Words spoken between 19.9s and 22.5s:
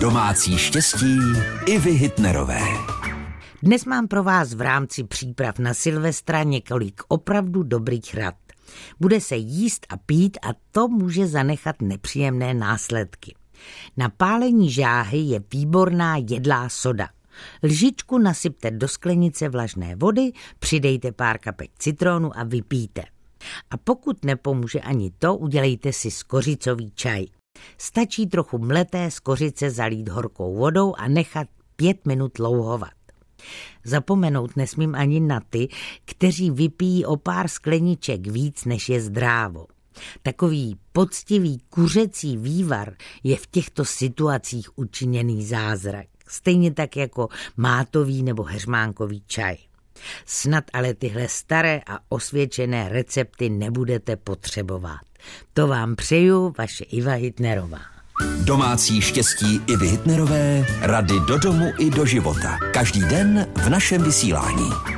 vody, přidejte pár kapek citronu a